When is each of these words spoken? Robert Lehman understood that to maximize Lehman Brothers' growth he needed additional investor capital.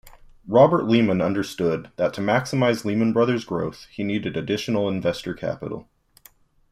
Robert 0.47 0.85
Lehman 0.85 1.21
understood 1.21 1.91
that 1.97 2.11
to 2.15 2.21
maximize 2.21 2.83
Lehman 2.83 3.13
Brothers' 3.13 3.45
growth 3.45 3.85
he 3.91 4.03
needed 4.03 4.35
additional 4.35 4.89
investor 4.89 5.35
capital. 5.35 5.87